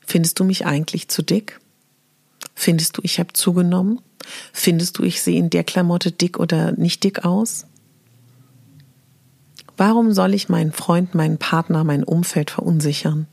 [0.06, 1.60] findest du mich eigentlich zu dick?
[2.54, 4.02] Findest du, ich habe zugenommen?
[4.52, 7.66] Findest du, ich sehe in der Klamotte dick oder nicht dick aus?
[9.78, 13.28] Warum soll ich meinen Freund, meinen Partner, mein Umfeld verunsichern?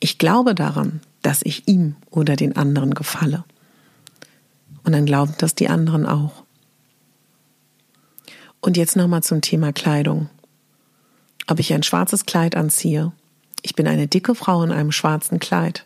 [0.00, 3.44] Ich glaube daran, dass ich ihm oder den anderen gefalle.
[4.84, 6.44] Und dann glauben das die anderen auch.
[8.60, 10.28] Und jetzt nochmal zum Thema Kleidung.
[11.46, 13.12] Ob ich ein schwarzes Kleid anziehe.
[13.62, 15.84] Ich bin eine dicke Frau in einem schwarzen Kleid.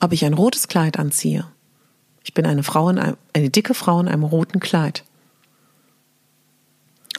[0.00, 1.46] Ob ich ein rotes Kleid anziehe.
[2.22, 5.04] Ich bin eine Frau in einem, eine dicke Frau in einem roten Kleid.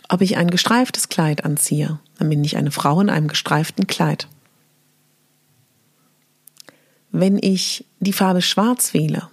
[0.10, 4.28] Ob ich ein gestreiftes Kleid anziehe, dann bin ich eine Frau in einem gestreiften Kleid.
[7.12, 9.30] Wenn ich die Farbe schwarz wähle,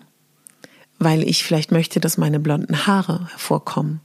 [0.99, 4.01] weil ich vielleicht möchte, dass meine blonden Haare hervorkommen,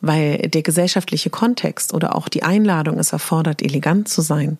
[0.00, 4.58] weil der gesellschaftliche Kontext oder auch die Einladung es erfordert, elegant zu sein,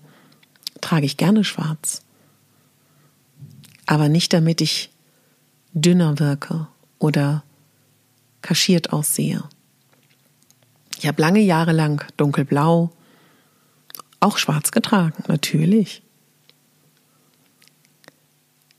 [0.81, 2.03] trage ich gerne schwarz.
[3.87, 4.91] Aber nicht damit ich
[5.73, 6.67] dünner wirke
[6.99, 7.43] oder
[8.43, 9.43] kaschiert aussehe.
[10.99, 12.91] Ich habe lange Jahre lang dunkelblau,
[14.21, 16.03] auch schwarz getragen, natürlich.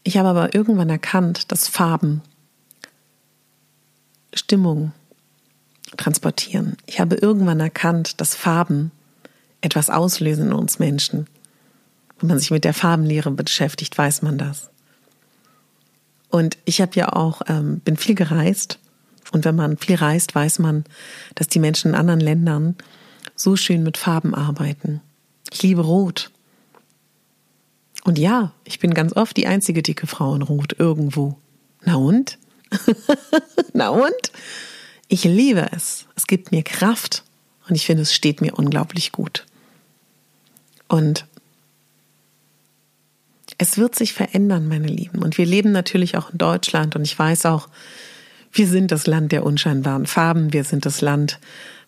[0.03, 2.21] Ich habe aber irgendwann erkannt, dass Farben
[4.33, 4.91] Stimmung
[5.97, 6.77] transportieren.
[6.85, 8.91] Ich habe irgendwann erkannt, dass Farben
[9.61, 11.27] etwas auslösen in uns Menschen.
[12.19, 14.69] Wenn man sich mit der Farbenlehre beschäftigt, weiß man das.
[16.29, 18.79] Und ich habe ja auch, ähm, bin viel gereist.
[19.31, 20.85] Und wenn man viel reist, weiß man,
[21.35, 22.75] dass die Menschen in anderen Ländern
[23.35, 25.01] so schön mit Farben arbeiten.
[25.51, 26.31] Ich liebe Rot.
[28.03, 31.37] Und ja, ich bin ganz oft die einzige dicke Frau in Rot irgendwo.
[31.83, 32.37] Na und?
[33.73, 34.31] Na und?
[35.07, 36.05] Ich liebe es.
[36.15, 37.23] Es gibt mir Kraft
[37.67, 39.45] und ich finde, es steht mir unglaublich gut.
[40.87, 41.25] Und
[43.57, 45.21] es wird sich verändern, meine Lieben.
[45.21, 47.67] Und wir leben natürlich auch in Deutschland und ich weiß auch,
[48.51, 50.53] wir sind das Land der unscheinbaren Farben.
[50.53, 51.39] Wir sind das Land,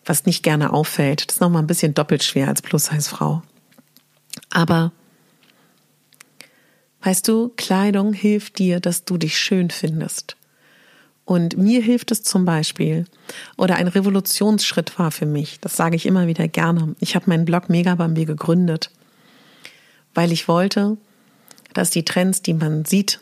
[0.04, 1.26] was nicht gerne auffällt.
[1.26, 3.42] Das ist nochmal ein bisschen doppelt schwer als Plus-Size-Frau.
[4.50, 4.92] Aber
[7.02, 10.36] weißt du, Kleidung hilft dir, dass du dich schön findest.
[11.24, 13.06] Und mir hilft es zum Beispiel,
[13.56, 16.96] oder ein Revolutionsschritt war für mich, das sage ich immer wieder gerne.
[16.98, 18.90] Ich habe meinen Blog Megabambi gegründet,
[20.14, 20.96] weil ich wollte,
[21.74, 23.20] dass die Trends, die man sieht,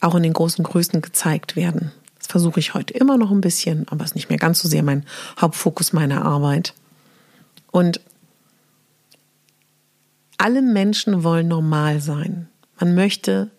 [0.00, 1.92] auch in den großen Größen gezeigt werden.
[2.18, 4.82] Das versuche ich heute immer noch ein bisschen, aber ist nicht mehr ganz so sehr
[4.82, 5.04] mein
[5.40, 6.74] Hauptfokus meiner Arbeit.
[7.70, 8.00] Und
[10.38, 12.48] alle Menschen wollen normal sein.
[12.80, 13.50] Man möchte,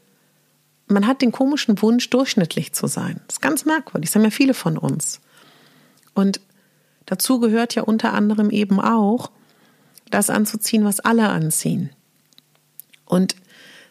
[0.88, 3.22] man hat den komischen Wunsch, durchschnittlich zu sein.
[3.28, 5.22] Das ist ganz merkwürdig, das haben ja viele von uns.
[6.14, 6.42] Und
[7.06, 9.32] dazu gehört ja unter anderem eben auch,
[10.10, 11.90] das anzuziehen, was alle anziehen.
[13.06, 13.36] Und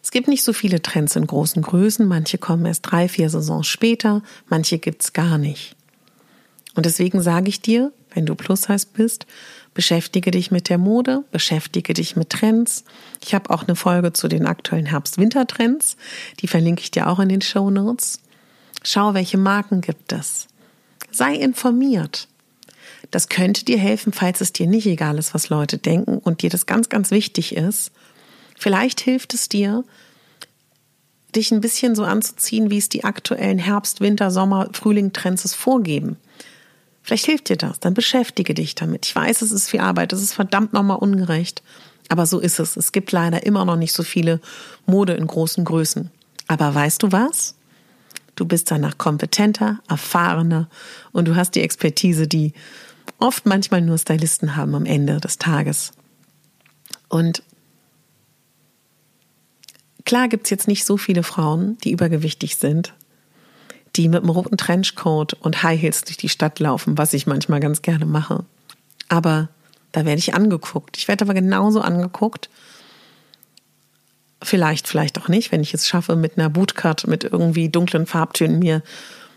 [0.02, 2.07] es gibt nicht so viele Trends in großen Größen.
[2.07, 5.76] Manche kommen erst drei, vier Saisons später, manche gibt es gar nicht.
[6.74, 9.26] Und deswegen sage ich dir, wenn du plus heißt bist,
[9.74, 12.85] beschäftige dich mit der Mode, beschäftige dich mit Trends.
[13.24, 15.96] Ich habe auch eine Folge zu den aktuellen Herbst-Winter-Trends,
[16.40, 18.20] die verlinke ich dir auch in den Show Notes.
[18.82, 20.48] Schau, welche Marken gibt es.
[21.11, 22.28] Sei informiert.
[23.11, 26.50] Das könnte dir helfen, falls es dir nicht egal ist, was Leute denken und dir
[26.50, 27.92] das ganz, ganz wichtig ist.
[28.58, 29.85] Vielleicht hilft es dir,
[31.35, 35.54] dich ein bisschen so anzuziehen, wie es die aktuellen Herbst, Winter, Sommer, Frühling Trends es
[35.54, 36.16] vorgeben.
[37.03, 39.07] Vielleicht hilft dir das, dann beschäftige dich damit.
[39.07, 41.62] Ich weiß, es ist viel Arbeit, es ist verdammt nochmal ungerecht,
[42.09, 42.77] aber so ist es.
[42.77, 44.41] Es gibt leider immer noch nicht so viele
[44.87, 46.11] Mode in großen Größen.
[46.47, 47.57] Aber weißt du was?
[48.35, 50.69] Du bist danach kompetenter, erfahrener
[51.12, 52.53] und du hast die Expertise, die
[53.19, 55.93] oft manchmal nur Stylisten haben am Ende des Tages.
[57.09, 57.43] Und
[60.05, 62.95] klar gibt es jetzt nicht so viele Frauen, die übergewichtig sind,
[63.96, 67.61] die mit einem roten Trenchcoat und High Heels durch die Stadt laufen, was ich manchmal
[67.61, 68.44] ganz gerne mache.
[69.09, 69.48] Aber
[69.92, 70.96] da werde ich angeguckt.
[70.96, 72.48] Ich werde aber genauso angeguckt.
[74.42, 78.59] Vielleicht, vielleicht auch nicht, wenn ich es schaffe, mit einer Bootcut, mit irgendwie dunklen Farbtönen
[78.59, 78.83] mir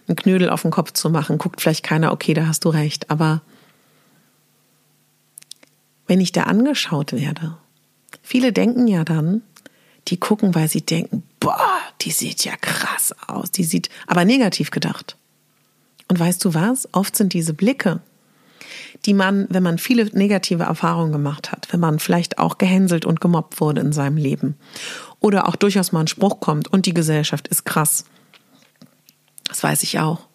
[0.08, 3.12] einen Knödel auf den Kopf zu machen, guckt vielleicht keiner, okay, da hast du recht.
[3.12, 3.42] Aber
[6.08, 7.58] wenn ich da angeschaut werde,
[8.22, 9.42] viele denken ja dann,
[10.08, 14.72] die gucken, weil sie denken, boah, die sieht ja krass aus, die sieht, aber negativ
[14.72, 15.18] gedacht.
[16.08, 16.88] Und weißt du was?
[16.92, 18.02] Oft sind diese Blicke,
[19.06, 23.22] die man, wenn man viele negative Erfahrungen gemacht hat, wenn man vielleicht auch gehänselt und
[23.22, 24.56] gemobbt wurde in seinem Leben
[25.20, 28.06] oder auch durchaus mal ein Spruch kommt und die Gesellschaft ist krass.
[29.48, 30.28] Das weiß ich auch.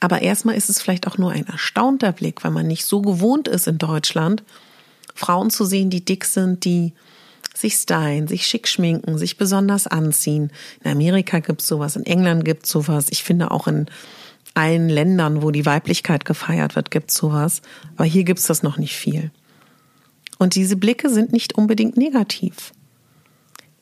[0.00, 3.46] Aber erstmal ist es vielleicht auch nur ein erstaunter Blick, weil man nicht so gewohnt
[3.46, 4.42] ist in Deutschland,
[5.14, 6.94] Frauen zu sehen, die dick sind, die
[7.60, 10.50] sich stylen, sich schick schminken, sich besonders anziehen.
[10.82, 13.06] In Amerika gibt's sowas, in England gibt's sowas.
[13.10, 13.86] Ich finde auch in
[14.54, 17.62] allen Ländern, wo die Weiblichkeit gefeiert wird, gibt's sowas.
[17.96, 19.30] Aber hier gibt's das noch nicht viel.
[20.38, 22.72] Und diese Blicke sind nicht unbedingt negativ.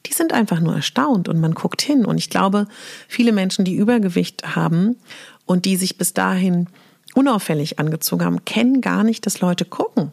[0.07, 2.05] Die sind einfach nur erstaunt und man guckt hin.
[2.05, 2.67] Und ich glaube,
[3.07, 4.97] viele Menschen, die Übergewicht haben
[5.47, 6.67] und die sich bis dahin
[7.15, 10.11] unauffällig angezogen haben, kennen gar nicht, dass Leute gucken.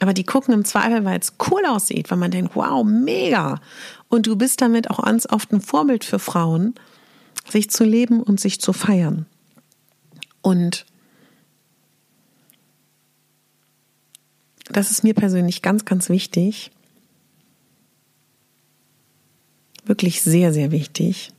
[0.00, 3.60] Aber die gucken im Zweifel, weil es cool aussieht, weil man denkt, wow, mega.
[4.08, 6.74] Und du bist damit auch ganz oft ein Vorbild für Frauen,
[7.48, 9.26] sich zu leben und sich zu feiern.
[10.40, 10.86] Und
[14.64, 16.70] das ist mir persönlich ganz, ganz wichtig.
[19.84, 21.32] Wirklich sehr, sehr wichtig.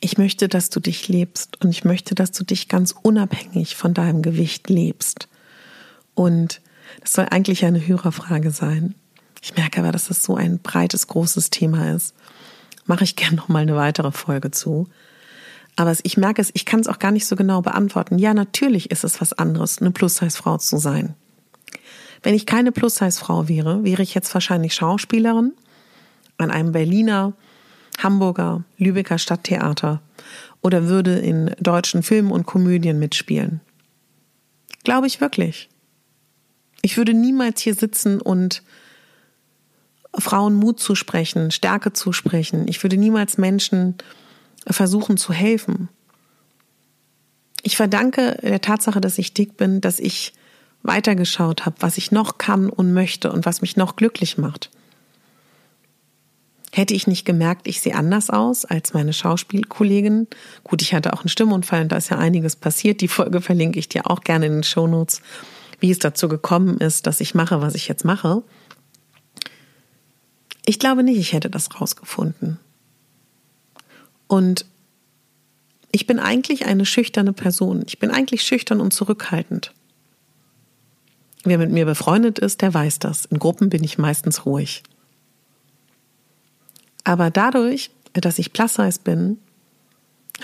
[0.00, 3.94] Ich möchte, dass du dich lebst und ich möchte, dass du dich ganz unabhängig von
[3.94, 5.28] deinem Gewicht lebst.
[6.14, 6.60] Und
[7.00, 8.94] das soll eigentlich eine Hörerfrage sein.
[9.42, 12.14] Ich merke aber, dass das so ein breites, großes Thema ist.
[12.86, 14.88] Mache ich gerne noch mal eine weitere Folge zu.
[15.76, 18.18] Aber ich merke es, ich kann es auch gar nicht so genau beantworten.
[18.18, 21.14] Ja, natürlich ist es was anderes, eine Plus-Size-Frau zu sein.
[22.22, 25.52] Wenn ich keine Plus-Size-Frau wäre, wäre ich jetzt wahrscheinlich Schauspielerin
[26.36, 27.34] an einem Berliner
[28.02, 30.00] Hamburger, Lübecker Stadttheater
[30.62, 33.60] oder würde in deutschen Filmen und Komödien mitspielen.
[34.84, 35.68] Glaube ich wirklich.
[36.82, 38.62] Ich würde niemals hier sitzen und
[40.18, 42.66] Frauen Mut zusprechen, Stärke zusprechen.
[42.68, 43.96] Ich würde niemals Menschen
[44.66, 45.88] versuchen zu helfen.
[47.62, 50.32] Ich verdanke der Tatsache, dass ich dick bin, dass ich
[50.82, 54.70] weitergeschaut habe, was ich noch kann und möchte und was mich noch glücklich macht.
[56.72, 60.28] Hätte ich nicht gemerkt, ich sehe anders aus als meine Schauspielkollegin.
[60.62, 63.00] Gut, ich hatte auch einen Stimmunfall und da ist ja einiges passiert.
[63.00, 65.20] Die Folge verlinke ich dir auch gerne in den Shownotes,
[65.80, 68.44] wie es dazu gekommen ist, dass ich mache, was ich jetzt mache.
[70.64, 72.60] Ich glaube nicht, ich hätte das rausgefunden.
[74.28, 74.64] Und
[75.90, 77.82] ich bin eigentlich eine schüchterne Person.
[77.86, 79.72] Ich bin eigentlich schüchtern und zurückhaltend.
[81.42, 83.24] Wer mit mir befreundet ist, der weiß das.
[83.24, 84.84] In Gruppen bin ich meistens ruhig.
[87.10, 89.38] Aber dadurch, dass ich plus-size bin,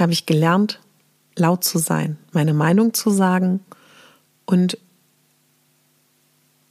[0.00, 0.80] habe ich gelernt,
[1.36, 3.60] laut zu sein, meine Meinung zu sagen
[4.46, 4.76] und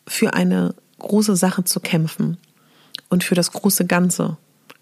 [0.05, 2.35] für eine große Sache zu kämpfen
[3.07, 4.35] und für das große Ganze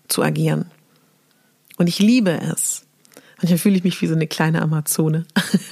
[0.08, 0.66] zu agieren.
[1.78, 2.84] Und ich liebe es.
[3.38, 5.28] Manchmal fühle ich mich wie so eine kleine Amazone,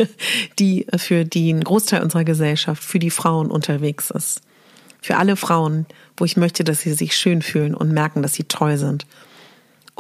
[0.60, 4.42] die für den Großteil unserer Gesellschaft, für die Frauen unterwegs ist.
[5.02, 8.44] Für alle Frauen, wo ich möchte, dass sie sich schön fühlen und merken, dass sie
[8.44, 9.08] toll sind.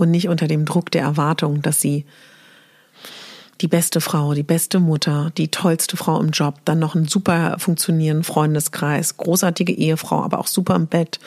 [0.01, 2.05] Und nicht unter dem Druck der Erwartung, dass sie
[3.61, 7.57] die beste Frau, die beste Mutter, die tollste Frau im Job, dann noch einen super
[7.59, 11.19] funktionierenden Freundeskreis, großartige Ehefrau, aber auch super im Bett,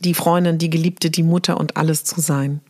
[0.00, 2.60] die Freundin, die Geliebte, die Mutter und alles zu sein.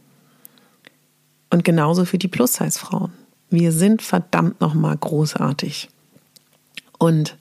[1.49, 3.15] Und genauso für die Plus-Size-Frauen.
[3.49, 5.89] Wir sind verdammt nochmal großartig.
[6.99, 7.39] Und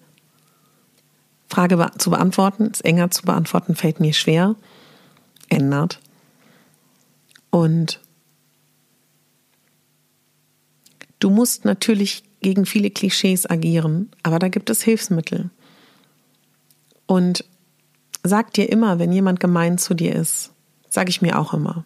[1.50, 4.56] Frage zu beantworten, ist enger zu beantworten, fällt mir schwer.
[5.50, 6.00] Ändert.
[7.58, 8.00] Und
[11.20, 15.50] Du musst natürlich gegen viele Klischees agieren, aber da gibt es Hilfsmittel.
[17.08, 17.44] Und
[18.24, 20.52] sag dir immer, wenn jemand gemein zu dir ist,
[20.90, 21.86] sage ich mir auch immer.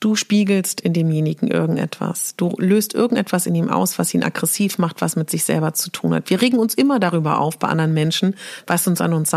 [0.00, 2.34] Du spiegelst in demjenigen irgendetwas.
[2.36, 5.90] Du löst irgendetwas in ihm aus, was ihn aggressiv macht, was mit sich selber zu
[5.90, 6.30] tun hat.
[6.30, 8.34] Wir regen uns immer darüber auf bei anderen Menschen,
[8.66, 9.30] was uns an uns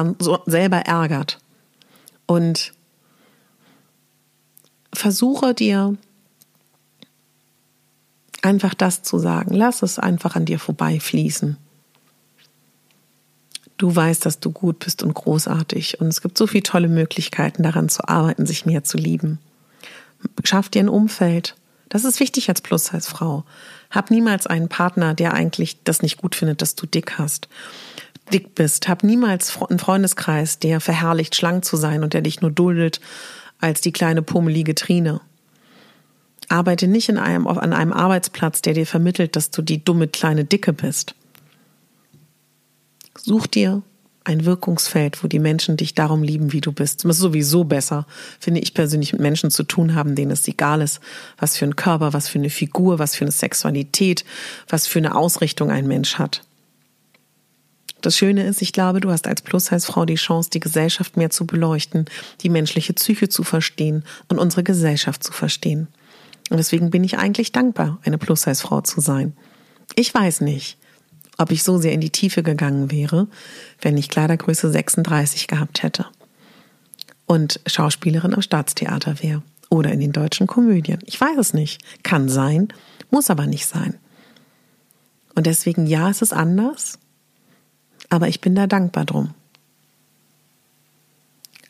[0.46, 1.40] selber ärgert.
[2.26, 2.73] Und
[4.94, 5.98] versuche dir
[8.42, 9.54] einfach das zu sagen.
[9.54, 11.58] Lass es einfach an dir vorbeifließen.
[13.78, 17.64] Du weißt, dass du gut bist und großartig und es gibt so viele tolle Möglichkeiten
[17.64, 19.40] daran zu arbeiten, sich mehr zu lieben.
[20.44, 21.56] Schaff dir ein Umfeld.
[21.90, 23.44] Das ist wichtig als Plus als Frau.
[23.90, 27.50] Hab niemals einen Partner, der eigentlich das nicht gut findet, dass du dick hast,
[28.32, 28.88] dick bist.
[28.88, 33.00] Hab niemals einen Freundeskreis, der verherrlicht, schlank zu sein und der dich nur duldet
[33.64, 35.22] als die kleine pummelige Trine.
[36.50, 40.44] Arbeite nicht in einem, an einem Arbeitsplatz, der dir vermittelt, dass du die dumme kleine
[40.44, 41.16] Dicke bist.
[43.18, 43.82] Such dir
[44.26, 47.06] ein Wirkungsfeld, wo die Menschen dich darum lieben, wie du bist.
[47.06, 48.06] Es ist sowieso besser,
[48.40, 51.00] finde ich persönlich, mit Menschen zu tun haben, denen es egal ist,
[51.38, 54.26] was für ein Körper, was für eine Figur, was für eine Sexualität,
[54.68, 56.42] was für eine Ausrichtung ein Mensch hat.
[58.04, 61.48] Das Schöne ist, ich glaube, du hast als Plus-Size-Frau die Chance, die Gesellschaft mehr zu
[61.48, 62.04] beleuchten,
[62.42, 65.88] die menschliche Psyche zu verstehen und unsere Gesellschaft zu verstehen.
[66.50, 69.38] Und deswegen bin ich eigentlich dankbar, eine Plus-Size-Frau zu sein.
[69.96, 70.78] Ich weiß nicht,
[71.38, 73.30] ob ich so sehr in die Tiefe gegangen wäre,
[73.80, 76.06] wenn ich Kleidergröße 36 gehabt hätte
[77.26, 81.00] und Schauspielerin am Staatstheater wäre oder in den deutschen Komödien.
[81.06, 81.82] Ich weiß es nicht.
[82.04, 82.68] Kann sein,
[83.12, 83.96] muss aber nicht sein.
[85.36, 87.00] Und deswegen, ja, es ist anders,
[88.14, 89.34] aber ich bin da dankbar drum.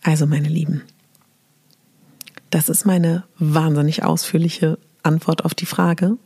[0.01, 0.81] Also, meine Lieben,
[2.49, 6.17] das ist meine wahnsinnig ausführliche Antwort auf die Frage.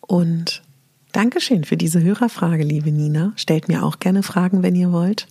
[0.00, 0.62] Und
[1.10, 3.32] Dankeschön für diese Hörerfrage, liebe Nina.
[3.34, 5.26] Stellt mir auch gerne Fragen, wenn ihr wollt.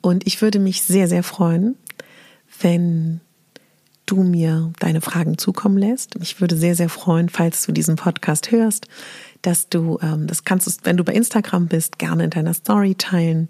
[0.00, 1.76] Und ich würde mich sehr, sehr freuen,
[2.60, 3.20] wenn
[4.06, 6.16] du mir deine Fragen zukommen lässt.
[6.16, 8.88] Ich würde sehr, sehr freuen, falls du diesen Podcast hörst,
[9.42, 12.94] dass du, ähm, das kannst du, wenn du bei Instagram bist, gerne in deiner Story
[12.94, 13.48] teilen,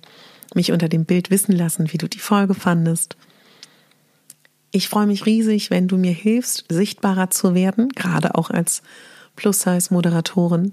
[0.55, 3.16] mich unter dem Bild wissen lassen, wie du die Folge fandest.
[4.70, 8.82] Ich freue mich riesig, wenn du mir hilfst, sichtbarer zu werden, gerade auch als
[9.37, 10.72] Plus-Size-Moderatorin,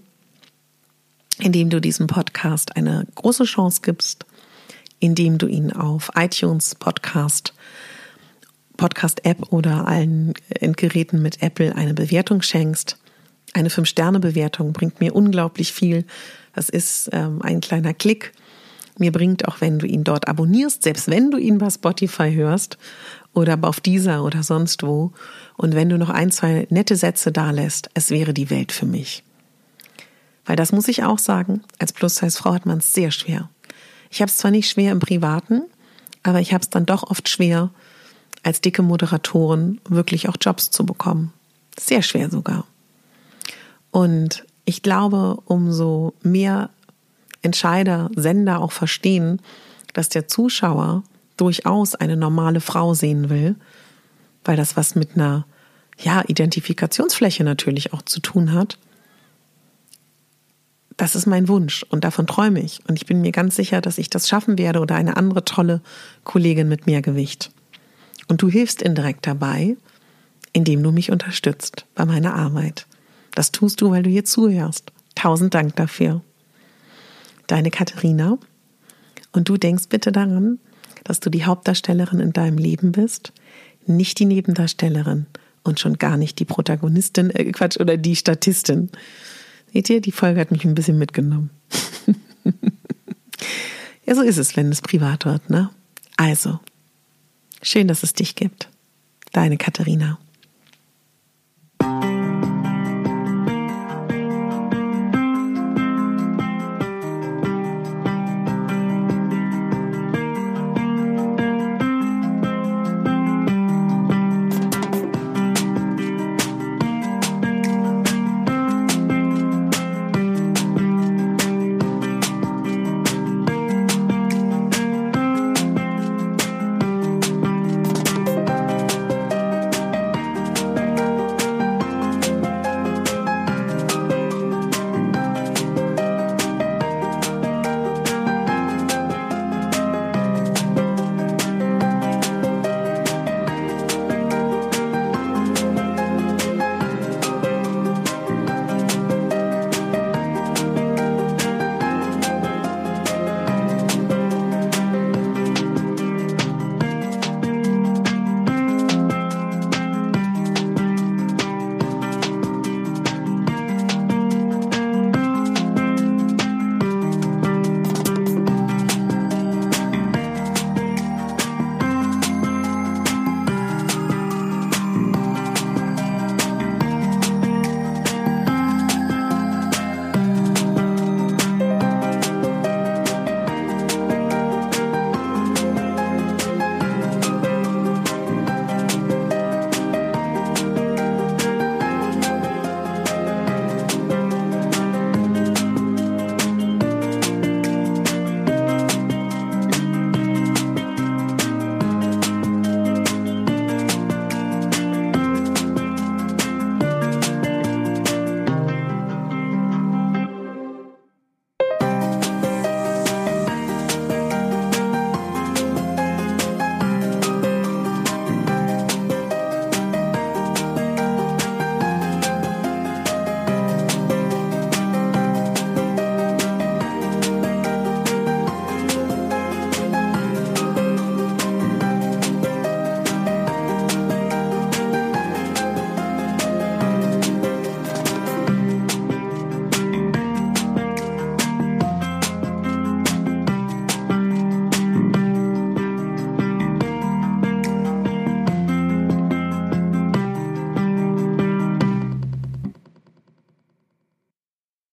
[1.39, 4.25] indem du diesem Podcast eine große Chance gibst,
[4.99, 7.53] indem du ihn auf iTunes Podcast,
[8.77, 12.97] Podcast-App oder allen Endgeräten mit Apple eine Bewertung schenkst.
[13.53, 16.05] Eine Fünf-Sterne-Bewertung bringt mir unglaublich viel.
[16.53, 18.33] Das ist ähm, ein kleiner Klick.
[18.97, 22.77] Mir bringt auch, wenn du ihn dort abonnierst, selbst wenn du ihn bei Spotify hörst
[23.33, 25.11] oder auf dieser oder sonst wo.
[25.57, 28.85] Und wenn du noch ein, zwei nette Sätze da lässt, es wäre die Welt für
[28.85, 29.23] mich.
[30.45, 33.49] Weil das muss ich auch sagen, als Plus-Size-Frau hat man es sehr schwer.
[34.09, 35.63] Ich habe es zwar nicht schwer im Privaten,
[36.21, 37.71] aber ich habe es dann doch oft schwer,
[38.43, 41.33] als dicke Moderatorin wirklich auch Jobs zu bekommen.
[41.79, 42.65] Sehr schwer sogar.
[43.93, 46.71] Und ich glaube, umso mehr
[47.43, 49.39] Entscheider, Sender auch verstehen,
[49.93, 51.03] dass der Zuschauer
[51.37, 53.55] durchaus eine normale Frau sehen will,
[54.45, 55.45] weil das was mit einer
[55.99, 58.79] ja, Identifikationsfläche natürlich auch zu tun hat.
[60.97, 62.79] Das ist mein Wunsch und davon träume ich.
[62.87, 65.81] Und ich bin mir ganz sicher, dass ich das schaffen werde oder eine andere tolle
[66.23, 67.51] Kollegin mit mehr Gewicht.
[68.27, 69.77] Und du hilfst indirekt dabei,
[70.51, 72.87] indem du mich unterstützt bei meiner Arbeit.
[73.35, 74.91] Das tust du, weil du hier zuhörst.
[75.15, 76.21] Tausend Dank dafür.
[77.47, 78.37] Deine Katharina.
[79.31, 80.59] Und du denkst bitte daran,
[81.03, 83.33] dass du die Hauptdarstellerin in deinem Leben bist,
[83.85, 85.25] nicht die Nebendarstellerin
[85.63, 88.89] und schon gar nicht die Protagonistin, äh Quatsch, oder die Statistin.
[89.73, 91.49] Seht ihr, die Folge hat mich ein bisschen mitgenommen.
[94.05, 95.69] ja, so ist es, wenn es privat wird, ne?
[96.15, 96.59] Also,
[97.61, 98.69] schön, dass es dich gibt.
[99.31, 100.19] Deine Katharina.